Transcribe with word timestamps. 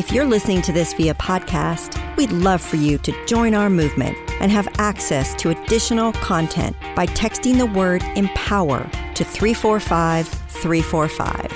If 0.00 0.10
you're 0.12 0.24
listening 0.24 0.62
to 0.62 0.72
this 0.72 0.94
via 0.94 1.12
podcast, 1.12 2.16
we'd 2.16 2.32
love 2.32 2.62
for 2.62 2.76
you 2.76 2.96
to 2.96 3.26
join 3.26 3.54
our 3.54 3.68
movement 3.68 4.16
and 4.40 4.50
have 4.50 4.66
access 4.78 5.34
to 5.34 5.50
additional 5.50 6.12
content 6.12 6.74
by 6.96 7.04
texting 7.04 7.58
the 7.58 7.66
word 7.66 8.02
empower 8.16 8.88
to 9.14 9.24
345 9.24 10.26
345. 10.26 11.52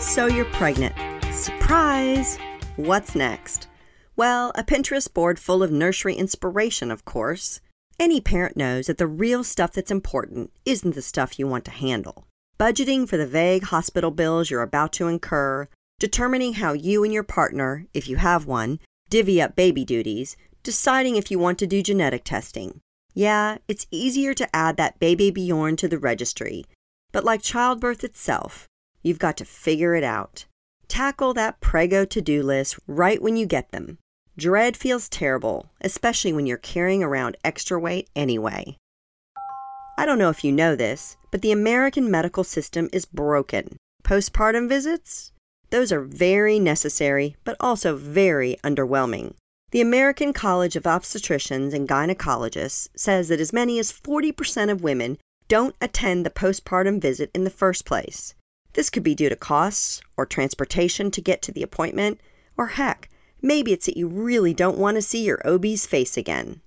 So 0.00 0.26
you're 0.26 0.44
pregnant. 0.44 0.94
Surprise! 1.34 2.38
What's 2.76 3.16
next? 3.16 3.66
Well, 4.14 4.52
a 4.54 4.62
Pinterest 4.62 5.12
board 5.12 5.40
full 5.40 5.64
of 5.64 5.72
nursery 5.72 6.14
inspiration, 6.14 6.92
of 6.92 7.04
course. 7.04 7.60
Any 7.98 8.20
parent 8.20 8.56
knows 8.56 8.86
that 8.86 8.98
the 8.98 9.08
real 9.08 9.42
stuff 9.42 9.72
that's 9.72 9.90
important 9.90 10.52
isn't 10.64 10.94
the 10.94 11.02
stuff 11.02 11.36
you 11.36 11.48
want 11.48 11.64
to 11.64 11.72
handle. 11.72 12.28
Budgeting 12.60 13.08
for 13.08 13.16
the 13.16 13.26
vague 13.26 13.64
hospital 13.64 14.12
bills 14.12 14.50
you're 14.52 14.62
about 14.62 14.92
to 14.92 15.08
incur, 15.08 15.66
determining 16.00 16.54
how 16.54 16.72
you 16.72 17.04
and 17.04 17.12
your 17.12 17.22
partner, 17.22 17.86
if 17.94 18.08
you 18.08 18.16
have 18.16 18.46
one, 18.46 18.80
divvy 19.10 19.40
up 19.40 19.54
baby 19.54 19.84
duties, 19.84 20.36
deciding 20.64 21.14
if 21.14 21.30
you 21.30 21.38
want 21.38 21.58
to 21.58 21.66
do 21.66 21.82
genetic 21.82 22.24
testing. 22.24 22.80
Yeah, 23.14 23.58
it's 23.68 23.86
easier 23.90 24.34
to 24.34 24.56
add 24.56 24.76
that 24.78 24.98
baby 24.98 25.30
Bjorn 25.30 25.76
to 25.76 25.88
the 25.88 25.98
registry, 25.98 26.64
but 27.12 27.24
like 27.24 27.42
childbirth 27.42 28.02
itself, 28.02 28.66
you've 29.02 29.18
got 29.18 29.36
to 29.36 29.44
figure 29.44 29.94
it 29.94 30.04
out. 30.04 30.46
Tackle 30.88 31.34
that 31.34 31.60
prego 31.60 32.04
to 32.06 32.20
do 32.20 32.42
list 32.42 32.78
right 32.86 33.20
when 33.20 33.36
you 33.36 33.46
get 33.46 33.70
them. 33.70 33.98
Dread 34.38 34.76
feels 34.76 35.08
terrible, 35.08 35.70
especially 35.82 36.32
when 36.32 36.46
you're 36.46 36.56
carrying 36.56 37.02
around 37.02 37.36
extra 37.44 37.78
weight 37.78 38.08
anyway. 38.16 38.76
I 39.98 40.06
don't 40.06 40.18
know 40.18 40.30
if 40.30 40.44
you 40.44 40.50
know 40.50 40.74
this, 40.74 41.18
but 41.30 41.42
the 41.42 41.52
American 41.52 42.10
medical 42.10 42.42
system 42.42 42.88
is 42.90 43.04
broken. 43.04 43.76
Postpartum 44.02 44.66
visits? 44.66 45.32
Those 45.70 45.92
are 45.92 46.00
very 46.00 46.58
necessary, 46.58 47.36
but 47.44 47.56
also 47.60 47.96
very 47.96 48.56
underwhelming. 48.64 49.34
The 49.70 49.80
American 49.80 50.32
College 50.32 50.74
of 50.74 50.82
Obstetricians 50.82 51.72
and 51.72 51.88
Gynecologists 51.88 52.88
says 52.96 53.28
that 53.28 53.40
as 53.40 53.52
many 53.52 53.78
as 53.78 53.92
40% 53.92 54.70
of 54.70 54.82
women 54.82 55.16
don't 55.46 55.76
attend 55.80 56.26
the 56.26 56.30
postpartum 56.30 57.00
visit 57.00 57.30
in 57.34 57.44
the 57.44 57.50
first 57.50 57.84
place. 57.84 58.34
This 58.72 58.90
could 58.90 59.04
be 59.04 59.14
due 59.14 59.28
to 59.28 59.36
costs 59.36 60.00
or 60.16 60.26
transportation 60.26 61.10
to 61.12 61.20
get 61.20 61.40
to 61.42 61.52
the 61.52 61.62
appointment, 61.62 62.20
or 62.56 62.68
heck, 62.68 63.08
maybe 63.40 63.72
it's 63.72 63.86
that 63.86 63.96
you 63.96 64.08
really 64.08 64.54
don't 64.54 64.78
want 64.78 64.96
to 64.96 65.02
see 65.02 65.24
your 65.24 65.40
OB's 65.46 65.86
face 65.86 66.16
again. 66.16 66.62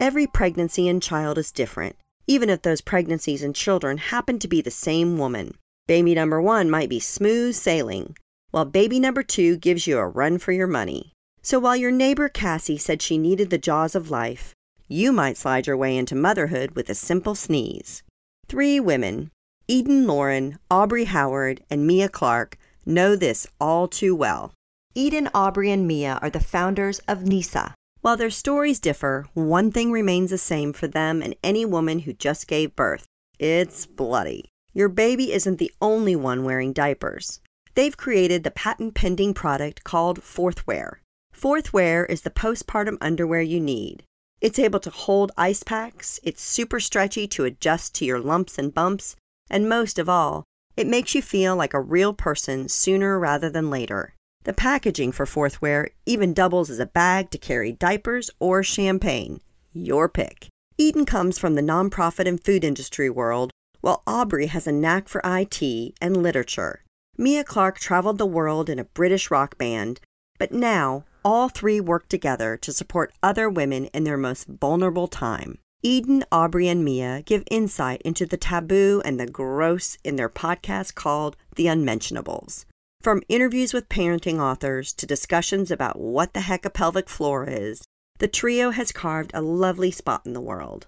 Every 0.00 0.26
pregnancy 0.26 0.88
and 0.88 1.00
child 1.00 1.38
is 1.38 1.52
different, 1.52 1.96
even 2.26 2.50
if 2.50 2.62
those 2.62 2.80
pregnancies 2.80 3.42
and 3.42 3.54
children 3.54 3.98
happen 3.98 4.40
to 4.40 4.48
be 4.48 4.60
the 4.60 4.70
same 4.70 5.16
woman. 5.16 5.54
Baby 5.86 6.14
number 6.14 6.40
one 6.40 6.70
might 6.70 6.88
be 6.88 6.98
smooth 6.98 7.54
sailing, 7.54 8.16
while 8.50 8.64
baby 8.64 8.98
number 8.98 9.22
two 9.22 9.58
gives 9.58 9.86
you 9.86 9.98
a 9.98 10.08
run 10.08 10.38
for 10.38 10.52
your 10.52 10.66
money. 10.66 11.12
So 11.42 11.58
while 11.58 11.76
your 11.76 11.90
neighbor 11.90 12.30
Cassie 12.30 12.78
said 12.78 13.02
she 13.02 13.18
needed 13.18 13.50
the 13.50 13.58
jaws 13.58 13.94
of 13.94 14.10
life, 14.10 14.54
you 14.88 15.12
might 15.12 15.36
slide 15.36 15.66
your 15.66 15.76
way 15.76 15.96
into 15.96 16.14
motherhood 16.14 16.70
with 16.70 16.88
a 16.88 16.94
simple 16.94 17.34
sneeze. 17.34 18.02
Three 18.48 18.80
women, 18.80 19.30
Eden 19.68 20.06
Lauren, 20.06 20.58
Aubrey 20.70 21.04
Howard, 21.04 21.62
and 21.68 21.86
Mia 21.86 22.08
Clark, 22.08 22.56
know 22.86 23.14
this 23.14 23.46
all 23.60 23.86
too 23.86 24.16
well. 24.16 24.52
Eden, 24.94 25.28
Aubrey, 25.34 25.70
and 25.70 25.86
Mia 25.86 26.18
are 26.22 26.30
the 26.30 26.40
founders 26.40 27.00
of 27.00 27.26
NISA. 27.26 27.74
While 28.00 28.16
their 28.16 28.30
stories 28.30 28.80
differ, 28.80 29.26
one 29.34 29.70
thing 29.70 29.92
remains 29.92 30.30
the 30.30 30.38
same 30.38 30.72
for 30.72 30.86
them 30.86 31.20
and 31.20 31.34
any 31.42 31.66
woman 31.66 32.00
who 32.00 32.14
just 32.14 32.46
gave 32.46 32.74
birth 32.76 33.06
it's 33.38 33.84
bloody. 33.84 34.44
Your 34.76 34.88
baby 34.88 35.32
isn't 35.32 35.58
the 35.58 35.72
only 35.80 36.16
one 36.16 36.42
wearing 36.42 36.72
diapers. 36.72 37.40
They've 37.74 37.96
created 37.96 38.42
the 38.42 38.50
patent 38.50 38.94
pending 38.94 39.32
product 39.32 39.84
called 39.84 40.20
Fourthwear. 40.20 40.96
Fourthwear 41.32 42.04
is 42.10 42.22
the 42.22 42.30
postpartum 42.30 42.98
underwear 43.00 43.40
you 43.40 43.60
need. 43.60 44.02
It's 44.40 44.58
able 44.58 44.80
to 44.80 44.90
hold 44.90 45.30
ice 45.36 45.62
packs, 45.62 46.18
it's 46.24 46.42
super 46.42 46.80
stretchy 46.80 47.28
to 47.28 47.44
adjust 47.44 47.94
to 47.94 48.04
your 48.04 48.18
lumps 48.18 48.58
and 48.58 48.74
bumps, 48.74 49.14
and 49.48 49.68
most 49.68 49.96
of 49.98 50.08
all, 50.08 50.42
it 50.76 50.88
makes 50.88 51.14
you 51.14 51.22
feel 51.22 51.54
like 51.54 51.72
a 51.72 51.80
real 51.80 52.12
person 52.12 52.68
sooner 52.68 53.16
rather 53.16 53.48
than 53.48 53.70
later. 53.70 54.14
The 54.42 54.52
packaging 54.52 55.12
for 55.12 55.24
Fourthwear 55.24 55.90
even 56.04 56.34
doubles 56.34 56.68
as 56.68 56.80
a 56.80 56.86
bag 56.86 57.30
to 57.30 57.38
carry 57.38 57.70
diapers 57.70 58.28
or 58.40 58.64
champagne. 58.64 59.40
Your 59.72 60.08
pick. 60.08 60.48
Eden 60.76 61.06
comes 61.06 61.38
from 61.38 61.54
the 61.54 61.62
nonprofit 61.62 62.26
and 62.26 62.42
food 62.42 62.64
industry 62.64 63.08
world 63.08 63.52
while 63.84 64.02
Aubrey 64.06 64.46
has 64.46 64.66
a 64.66 64.72
knack 64.72 65.10
for 65.10 65.20
IT 65.26 65.62
and 66.00 66.16
literature. 66.16 66.82
Mia 67.18 67.44
Clark 67.44 67.78
traveled 67.78 68.16
the 68.16 68.24
world 68.24 68.70
in 68.70 68.78
a 68.78 68.84
British 68.84 69.30
rock 69.30 69.58
band, 69.58 70.00
but 70.38 70.50
now 70.50 71.04
all 71.22 71.50
three 71.50 71.82
work 71.82 72.08
together 72.08 72.56
to 72.56 72.72
support 72.72 73.12
other 73.22 73.46
women 73.46 73.84
in 73.92 74.04
their 74.04 74.16
most 74.16 74.46
vulnerable 74.48 75.06
time. 75.06 75.58
Eden, 75.82 76.24
Aubrey, 76.32 76.66
and 76.66 76.82
Mia 76.82 77.20
give 77.26 77.44
insight 77.50 78.00
into 78.06 78.24
the 78.24 78.38
taboo 78.38 79.02
and 79.04 79.20
the 79.20 79.26
gross 79.26 79.98
in 80.02 80.16
their 80.16 80.30
podcast 80.30 80.94
called 80.94 81.36
The 81.56 81.66
Unmentionables. 81.66 82.64
From 83.02 83.22
interviews 83.28 83.74
with 83.74 83.90
parenting 83.90 84.40
authors 84.40 84.94
to 84.94 85.04
discussions 85.04 85.70
about 85.70 86.00
what 86.00 86.32
the 86.32 86.40
heck 86.40 86.64
a 86.64 86.70
pelvic 86.70 87.10
floor 87.10 87.46
is, 87.46 87.82
the 88.18 88.28
trio 88.28 88.70
has 88.70 88.92
carved 88.92 89.32
a 89.34 89.42
lovely 89.42 89.90
spot 89.90 90.22
in 90.24 90.32
the 90.32 90.40
world. 90.40 90.86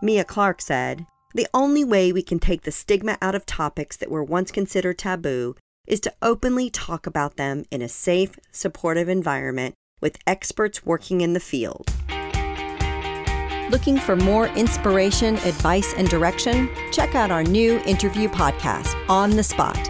Mia 0.00 0.22
Clark 0.22 0.62
said, 0.62 1.04
the 1.34 1.46
only 1.54 1.84
way 1.84 2.12
we 2.12 2.22
can 2.22 2.38
take 2.38 2.62
the 2.62 2.72
stigma 2.72 3.16
out 3.22 3.34
of 3.34 3.46
topics 3.46 3.96
that 3.96 4.10
were 4.10 4.24
once 4.24 4.50
considered 4.50 4.98
taboo 4.98 5.54
is 5.86 6.00
to 6.00 6.12
openly 6.22 6.70
talk 6.70 7.06
about 7.06 7.36
them 7.36 7.64
in 7.70 7.82
a 7.82 7.88
safe, 7.88 8.38
supportive 8.50 9.08
environment 9.08 9.74
with 10.00 10.18
experts 10.26 10.84
working 10.84 11.20
in 11.20 11.32
the 11.32 11.40
field. 11.40 11.88
Looking 13.70 13.98
for 13.98 14.16
more 14.16 14.48
inspiration, 14.48 15.36
advice, 15.36 15.94
and 15.96 16.08
direction? 16.08 16.68
Check 16.90 17.14
out 17.14 17.30
our 17.30 17.44
new 17.44 17.78
interview 17.86 18.28
podcast, 18.28 18.92
On 19.08 19.30
the 19.30 19.44
Spot, 19.44 19.89